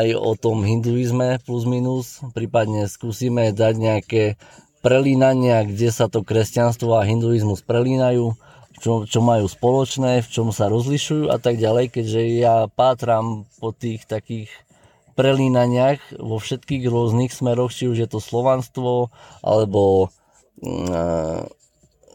aj 0.02 0.06
o 0.14 0.32
tom 0.36 0.62
hinduizme 0.62 1.40
plus 1.42 1.64
minus, 1.64 2.20
prípadne 2.36 2.86
skúsime 2.86 3.50
dať 3.50 3.74
nejaké 3.80 4.22
prelínania, 4.84 5.64
kde 5.64 5.88
sa 5.88 6.12
to 6.12 6.20
kresťanstvo 6.20 6.92
a 7.00 7.08
hinduizmus 7.08 7.64
prelínajú, 7.64 8.36
čo, 8.84 9.08
čo 9.08 9.24
majú 9.24 9.48
spoločné, 9.48 10.20
v 10.20 10.28
čom 10.28 10.52
sa 10.52 10.68
rozlišujú 10.68 11.32
a 11.32 11.40
tak 11.40 11.56
ďalej, 11.56 11.88
keďže 11.88 12.20
ja 12.36 12.68
pátram 12.68 13.48
po 13.56 13.72
tých 13.72 14.04
takých 14.04 14.52
prelínaniach 15.16 16.20
vo 16.20 16.36
všetkých 16.36 16.84
rôznych 16.90 17.32
smeroch, 17.32 17.72
či 17.72 17.88
už 17.88 17.96
je 18.04 18.08
to 18.10 18.20
slovanstvo, 18.20 19.14
alebo 19.40 20.12
e, 20.60 20.68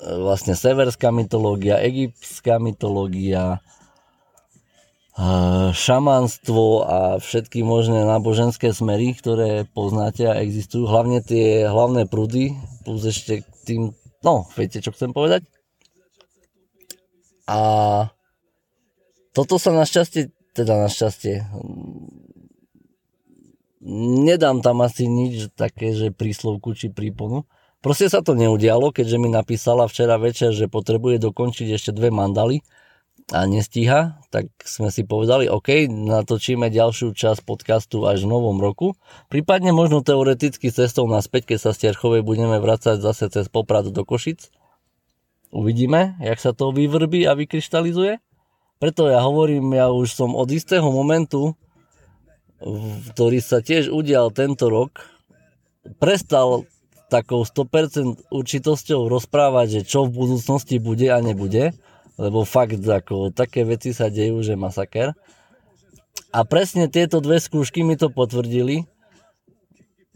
vlastne 0.04 0.54
severská 0.54 1.10
mytológia, 1.10 1.82
egyptská 1.82 2.60
mytológia, 2.60 3.64
šamanstvo 5.76 6.66
a 6.88 7.00
všetky 7.20 7.60
možné 7.60 8.08
náboženské 8.08 8.72
smery, 8.72 9.12
ktoré 9.12 9.68
poznáte 9.68 10.24
a 10.24 10.40
existujú. 10.40 10.88
Hlavne 10.88 11.20
tie 11.20 11.68
hlavné 11.68 12.08
prúdy, 12.08 12.56
plus 12.88 13.04
ešte 13.04 13.44
tým, 13.68 13.92
no, 14.24 14.48
viete, 14.56 14.80
čo 14.80 14.96
chcem 14.96 15.12
povedať? 15.12 15.44
A 17.52 17.60
toto 19.36 19.60
sa 19.60 19.76
našťastie, 19.76 20.32
teda 20.56 20.88
našťastie, 20.88 21.44
nedám 24.24 24.64
tam 24.64 24.84
asi 24.88 25.12
nič 25.12 25.52
také, 25.52 25.92
že 25.92 26.16
príslovku 26.16 26.76
či 26.76 26.92
príponu. 26.96 27.44
Proste 27.80 28.12
sa 28.12 28.20
to 28.20 28.36
neudialo, 28.36 28.92
keďže 28.92 29.18
mi 29.20 29.32
napísala 29.32 29.88
včera 29.88 30.20
večer, 30.20 30.52
že 30.52 30.72
potrebuje 30.72 31.24
dokončiť 31.24 31.68
ešte 31.76 31.92
dve 31.96 32.12
mandaly 32.12 32.64
a 33.30 33.46
nestíha, 33.46 34.18
tak 34.34 34.50
sme 34.66 34.90
si 34.90 35.06
povedali, 35.06 35.46
OK, 35.46 35.86
natočíme 35.86 36.74
ďalšiu 36.74 37.14
časť 37.14 37.46
podcastu 37.46 38.10
až 38.10 38.26
v 38.26 38.34
novom 38.34 38.58
roku. 38.58 38.98
Prípadne 39.30 39.70
možno 39.70 40.02
teoreticky 40.02 40.74
cestou 40.74 41.06
naspäť, 41.06 41.54
keď 41.54 41.70
sa 41.70 41.72
z 41.78 41.90
Terchovej 41.90 42.26
budeme 42.26 42.58
vracať 42.58 42.98
zase 42.98 43.30
cez 43.30 43.46
Poprad 43.46 43.94
do 43.94 44.02
Košic. 44.02 44.50
Uvidíme, 45.54 46.18
jak 46.22 46.42
sa 46.42 46.58
to 46.58 46.74
vyvrbí 46.74 47.26
a 47.30 47.38
vykryštalizuje. 47.38 48.18
Preto 48.82 49.10
ja 49.10 49.22
hovorím, 49.22 49.78
ja 49.78 49.94
už 49.94 50.10
som 50.10 50.34
od 50.34 50.50
istého 50.50 50.86
momentu, 50.90 51.54
ktorý 53.14 53.40
sa 53.46 53.62
tiež 53.62 53.94
udial 53.94 54.34
tento 54.34 54.74
rok, 54.74 55.06
prestal 56.02 56.66
takou 57.10 57.46
100% 57.46 58.30
určitosťou 58.30 59.10
rozprávať, 59.10 59.82
že 59.82 59.82
čo 59.86 60.06
v 60.06 60.18
budúcnosti 60.18 60.78
bude 60.78 61.10
a 61.10 61.18
nebude 61.22 61.74
lebo 62.20 62.44
fakt 62.44 62.84
ako 62.84 63.32
také 63.32 63.64
veci 63.64 63.96
sa 63.96 64.12
dejú, 64.12 64.44
že 64.44 64.60
masaker. 64.60 65.16
A 66.36 66.44
presne 66.44 66.92
tieto 66.92 67.24
dve 67.24 67.40
skúšky 67.40 67.82
mi 67.82 67.96
to 67.96 68.12
potvrdili, 68.12 68.84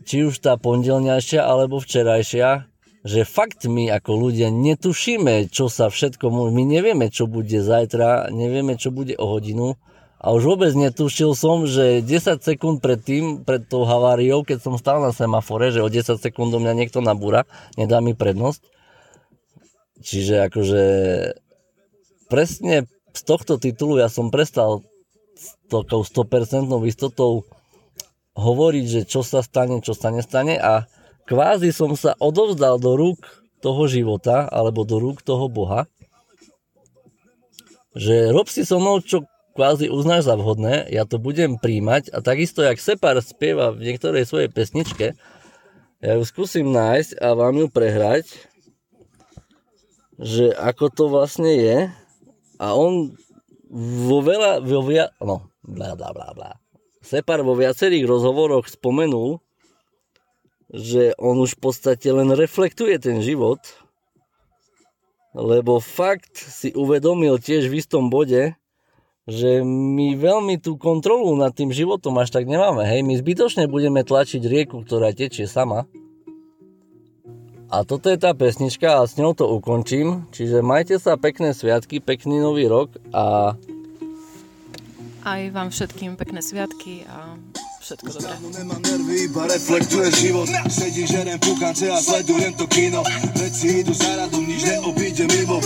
či 0.04 0.28
už 0.28 0.44
tá 0.44 0.60
pondelňajšia 0.60 1.42
alebo 1.42 1.80
včerajšia, 1.80 2.68
že 3.04 3.28
fakt 3.28 3.64
my 3.68 3.88
ako 3.96 4.30
ľudia 4.30 4.52
netušíme, 4.52 5.48
čo 5.48 5.72
sa 5.72 5.88
všetko 5.88 6.28
môže. 6.28 6.52
My 6.56 6.64
nevieme, 6.68 7.08
čo 7.08 7.28
bude 7.28 7.64
zajtra, 7.64 8.32
nevieme, 8.36 8.76
čo 8.76 8.92
bude 8.92 9.16
o 9.16 9.26
hodinu. 9.28 9.80
A 10.24 10.32
už 10.32 10.56
vôbec 10.56 10.72
netušil 10.72 11.36
som, 11.36 11.68
že 11.68 12.00
10 12.00 12.40
sekúnd 12.40 12.80
pred 12.80 12.96
tým, 12.96 13.44
pred 13.44 13.68
tou 13.68 13.84
haváriou, 13.84 14.48
keď 14.48 14.64
som 14.64 14.80
stál 14.80 15.04
na 15.04 15.12
semafore, 15.12 15.68
že 15.68 15.84
o 15.84 15.92
10 15.92 16.16
sekúnd 16.16 16.48
do 16.48 16.64
mňa 16.64 16.80
niekto 16.80 17.04
nabúra, 17.04 17.44
nedá 17.76 18.00
mi 18.00 18.16
prednosť. 18.16 18.64
Čiže 20.04 20.48
akože 20.48 20.84
presne 22.34 22.90
z 23.14 23.22
tohto 23.22 23.62
titulu 23.62 24.02
ja 24.02 24.10
som 24.10 24.34
prestal 24.34 24.82
s 25.38 25.54
takou 25.70 26.02
100% 26.02 26.66
istotou 26.90 27.46
hovoriť, 28.34 28.86
že 28.90 29.02
čo 29.06 29.22
sa 29.22 29.46
stane, 29.46 29.86
čo 29.86 29.94
sa 29.94 30.10
nestane 30.10 30.58
a 30.58 30.90
kvázi 31.30 31.70
som 31.70 31.94
sa 31.94 32.18
odovzdal 32.18 32.82
do 32.82 32.98
rúk 32.98 33.22
toho 33.62 33.86
života 33.86 34.50
alebo 34.50 34.82
do 34.82 34.98
rúk 34.98 35.22
toho 35.22 35.46
Boha, 35.46 35.86
že 37.94 38.34
rob 38.34 38.50
si 38.50 38.66
so 38.66 38.82
mnou, 38.82 38.98
čo 39.06 39.30
kvázi 39.54 39.94
uznáš 39.94 40.26
za 40.26 40.34
vhodné, 40.34 40.90
ja 40.90 41.06
to 41.06 41.22
budem 41.22 41.62
príjmať 41.62 42.10
a 42.10 42.26
takisto, 42.26 42.66
jak 42.66 42.82
Separ 42.82 43.22
spieva 43.22 43.70
v 43.70 43.94
niektorej 43.94 44.26
svojej 44.26 44.50
pesničke, 44.50 45.14
ja 46.02 46.12
ju 46.18 46.24
skúsim 46.26 46.74
nájsť 46.74 47.22
a 47.22 47.38
vám 47.38 47.62
ju 47.62 47.68
prehrať, 47.70 48.26
že 50.18 50.50
ako 50.58 50.90
to 50.90 51.04
vlastne 51.14 51.54
je 51.54 51.78
a 52.62 52.78
on 52.78 53.14
vo 53.74 54.20
veľa, 54.22 54.62
vo 54.62 54.82
via, 54.86 55.10
no, 55.18 55.50
bla 55.66 55.98
bla 55.98 56.14
bla 56.14 56.30
bla. 56.36 56.52
Separ 57.04 57.42
vo 57.42 57.58
viacerých 57.58 58.08
rozhovoroch 58.08 58.70
spomenul, 58.70 59.42
že 60.74 61.14
on 61.22 61.38
už 61.42 61.58
v 61.58 61.70
podstate 61.70 62.10
len 62.10 62.34
reflektuje 62.34 62.98
ten 62.98 63.22
život, 63.22 63.60
lebo 65.34 65.82
fakt 65.82 66.38
si 66.38 66.70
uvedomil 66.74 67.42
tiež 67.42 67.70
v 67.70 67.82
istom 67.82 68.10
bode, 68.10 68.54
že 69.24 69.64
my 69.66 70.20
veľmi 70.20 70.60
tú 70.60 70.76
kontrolu 70.76 71.34
nad 71.40 71.56
tým 71.56 71.72
životom 71.72 72.18
až 72.20 72.30
tak 72.36 72.46
nemáme. 72.46 72.84
Hej, 72.84 73.08
my 73.08 73.14
zbytočne 73.18 73.72
budeme 73.72 74.04
tlačiť 74.04 74.44
rieku, 74.44 74.84
ktorá 74.84 75.16
tečie 75.16 75.48
sama. 75.48 75.88
A 77.74 77.82
toto 77.82 78.14
je 78.14 78.22
tá 78.22 78.38
pesnička 78.38 79.02
a 79.02 79.10
s 79.10 79.18
ňou 79.18 79.34
to 79.34 79.50
ukončím. 79.50 80.30
Čiže 80.30 80.62
majte 80.62 81.02
sa 81.02 81.18
pekné 81.18 81.58
sviatky, 81.58 81.98
pekný 81.98 82.38
nový 82.38 82.70
rok 82.70 82.94
a... 83.10 83.58
Aj 85.26 85.42
vám 85.50 85.74
všetkým 85.74 86.14
pekné 86.14 86.46
sviatky 86.46 87.10
a 87.10 87.34
všetko 87.82 88.14
dobré. 88.14 88.38
Nemám 88.62 88.78
nervy, 88.78 89.16
iba 89.26 89.50
reflektuje 89.50 90.08
život 90.14 90.48
Sedím, 90.70 91.08
žerem 91.10 91.40
pukance 91.42 91.90
a 91.90 91.98
sledujem 91.98 92.54
to 92.54 92.70
kino 92.70 93.02
Veci 93.42 93.82
idú 93.82 93.92
za 93.98 94.22
radom, 94.22 94.46
nič 94.46 94.64
neobíde 94.70 95.26
mimo 95.34 95.58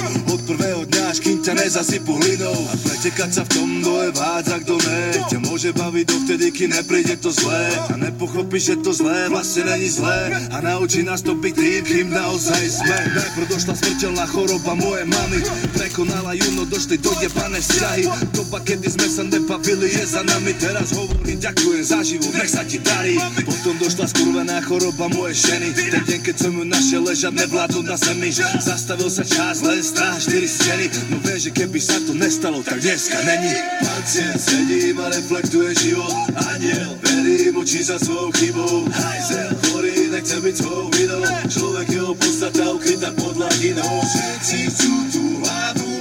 prvého 0.58 0.82
dňa, 0.90 1.04
až 1.14 1.18
kým 1.22 1.38
ťa 1.46 1.54
nezasypu 1.54 2.18
hlinou. 2.18 2.58
A 2.58 2.74
pretekať 2.82 3.30
sa 3.30 3.44
v 3.46 3.50
tom, 3.54 3.70
kto 3.80 3.92
je 4.02 4.12
vádza, 4.18 4.56
kto 4.66 4.76
ne. 4.90 5.02
Ťa 5.30 5.40
môže 5.46 5.70
baviť 5.70 6.06
dovtedy, 6.10 6.46
kým 6.50 6.70
nepríde 6.74 7.16
to 7.22 7.30
zlé. 7.30 7.70
A 7.94 7.96
nepochopíš, 7.96 8.64
že 8.74 8.76
to 8.82 8.90
zlé 8.90 9.30
vlastne 9.30 9.70
není 9.70 9.86
zlé. 9.86 10.34
A 10.50 10.58
naučí 10.66 11.06
nás 11.06 11.22
to 11.22 11.38
byť 11.38 11.54
tým, 11.54 11.82
kým 11.86 12.08
naozaj 12.10 12.64
sme. 12.66 12.98
Najprv 13.14 13.46
došla 13.54 13.74
smrteľná 13.78 14.26
choroba 14.34 14.74
moje 14.74 15.06
mamy 15.06 15.38
Prekonala 15.78 16.34
ju, 16.34 16.48
no 16.58 16.66
došli 16.66 16.98
do 16.98 17.14
jebané 17.22 17.62
vzťahy. 17.62 18.10
Doba, 18.34 18.58
kedy 18.66 18.90
sme 18.90 19.08
sa 19.08 19.22
nebavili, 19.68 20.00
je 20.00 20.06
za 20.06 20.24
nami 20.24 20.54
Teraz 20.54 20.92
hovorím, 20.96 21.40
ďakujem 21.40 21.84
za 21.84 22.00
život, 22.04 22.34
nech 22.34 22.50
sa 22.50 22.64
ti 22.64 22.80
darí. 22.80 23.20
Potom 23.44 23.76
došla 23.78 24.08
skurvená 24.08 24.62
choroba 24.64 25.12
moje 25.12 25.36
ženy 25.44 25.76
Ten 25.76 26.04
deň, 26.08 26.20
keď 26.24 26.36
som 26.40 26.52
ju 26.56 26.64
našiel 26.64 27.02
ležať 27.04 27.34
nevládnu 27.36 27.82
na 27.84 27.98
zemi. 28.00 28.32
Zastavil 28.64 29.12
sa 29.12 29.28
čas, 29.28 29.62
len 29.62 29.84
strach, 29.84 30.24
štyri 30.24 30.48
steny. 30.48 30.88
No 31.12 31.20
vieš, 31.20 31.50
že 31.50 31.52
keby 31.52 31.80
sa 31.84 32.00
to 32.00 32.16
nestalo, 32.16 32.64
tak 32.64 32.80
dneska 32.80 33.20
není. 33.28 33.54
Pacient 33.84 34.40
sedím 34.40 34.98
a 35.04 35.08
reflektuje 35.12 35.76
život. 35.76 36.16
Aniel, 36.56 36.96
verím 37.04 37.60
oči 37.60 37.84
za 37.84 38.00
svojou 38.00 38.32
chybou. 38.40 38.88
Hajzel, 38.88 39.52
chorý, 39.68 40.10
nechce 40.16 40.38
byť 40.40 40.56
svojou 40.64 40.88
vinou. 40.96 41.24
Človek 41.48 41.88
jeho 41.92 42.14
podstata 42.16 42.64
ukrytá 42.72 43.12
pod 43.16 43.36
hladinou 43.36 43.96
Všetci 44.04 44.58
chcú 44.72 44.94
tú 45.12 45.24
hlavu 45.44 45.97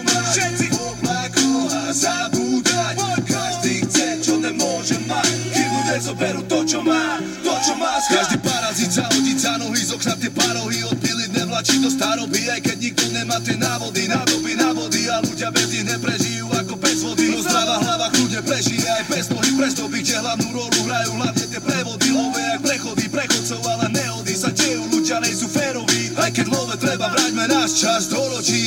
Kým 5.96 6.04
mu 6.04 6.12
nezoberú 6.12 6.42
to, 6.44 6.60
čo 6.68 6.84
má 6.84 7.16
To, 7.40 7.52
čo 7.64 7.72
má. 7.80 7.96
Každý 8.04 8.36
parazit 8.44 8.92
sa 8.92 9.08
hodiť 9.08 9.38
za 9.40 9.56
nohy 9.56 9.80
Z 9.80 9.96
okna 9.96 10.12
tie 10.20 10.28
parohy 10.28 10.84
odpiliť 10.92 11.30
nevlačí 11.32 11.80
do 11.80 11.88
staroby 11.88 12.52
Aj 12.52 12.60
keď 12.60 12.76
nikto 12.76 13.04
nemá 13.16 13.40
tie 13.40 13.56
návody 13.56 14.04
Nádoby, 14.04 14.60
návody 14.60 15.08
a 15.08 15.24
ľudia 15.24 15.48
bez 15.56 15.72
nich 15.72 15.88
neprežijú 15.88 16.52
ako 16.52 16.74
bez 16.76 17.00
vody. 17.00 17.32
No 17.32 17.40
zdravá 17.40 17.80
hlava 17.80 18.08
kľudne 18.12 18.40
prežije 18.42 18.84
aj 18.84 19.04
bez 19.08 19.24
nohy 19.32 19.50
Prestoby, 19.56 19.98
kde 20.02 20.16
hlavnú 20.20 20.48
rolu 20.52 20.78
hrajú 20.84 21.10
hlavne 21.16 21.44
tie 21.48 21.60
prevody. 21.62 22.08
Love 22.12 22.40
jak 22.40 22.60
prechody, 22.60 23.04
prechodcov, 23.08 23.60
ale 23.64 23.86
nehody 23.92 24.34
sa 24.34 24.50
dejú 24.52 24.82
Ľudia 24.92 25.16
nejsú 25.22 25.46
féroví. 25.48 26.12
Aj 26.18 26.28
keď 26.32 26.46
love 26.50 26.74
treba, 26.76 27.06
vráťme 27.12 27.44
náš 27.48 27.80
čas 27.80 28.10
do 28.10 28.18
rodín 28.18 28.65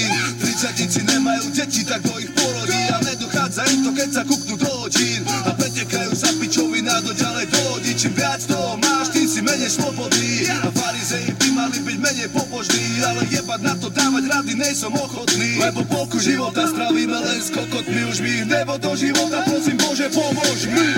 jebať 13.39 13.62
na 13.63 13.73
to 13.80 13.88
dávať 13.88 14.23
rady, 14.28 14.54
nejsom 14.60 14.93
ochotný. 14.99 15.63
Lebo 15.63 15.88
polku 15.88 16.19
života 16.19 16.67
stravíme 16.67 17.15
len 17.15 17.39
s 17.39 17.49
kokotmi. 17.56 18.02
Už 18.12 18.19
mi 18.19 18.43
nebo 18.43 18.75
do 18.75 18.91
života, 18.99 19.47
prosím 19.47 19.80
Bože, 19.80 20.12
pomôž 20.12 20.67
mi. 20.67 20.89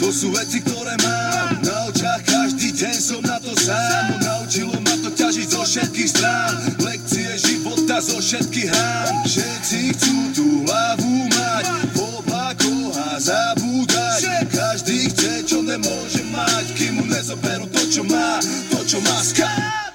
To 0.00 0.08
sú 0.12 0.30
veci, 0.30 0.62
ktoré 0.62 0.94
mám 1.02 1.56
Na 1.64 1.88
očách 1.90 2.22
každý 2.24 2.70
deň 2.72 2.96
som 2.96 3.20
na 3.24 3.36
to 3.42 3.52
sám. 3.58 4.16
Naučilo 4.22 4.76
ma 4.80 4.94
to 5.02 5.10
ťažiť 5.12 5.48
zo 5.50 5.62
všetkých 5.66 6.08
strán. 6.08 6.52
Lekcie 6.80 7.28
života 7.36 7.98
zo 8.00 8.20
všetkých 8.20 8.70
rán 8.70 9.12
Všetci 9.24 9.78
chcú 9.96 10.16
tú 10.36 10.46
hlavu 10.68 11.26
mať 11.32 11.64
V 11.90 11.98
oblakoch 12.22 12.92
a 12.96 13.10
zabúdať. 13.18 14.20
Každý 14.52 15.10
chce, 15.10 15.32
čo 15.48 15.58
nemôže 15.64 16.22
mať. 16.30 16.64
Kým 16.76 17.02
mu 17.02 17.04
nezoberú 17.10 17.66
to, 17.72 17.82
čo 17.90 18.02
má 18.06 18.38
To, 18.72 18.78
čo 18.86 19.02
má 19.02 19.16
skád 19.24 19.85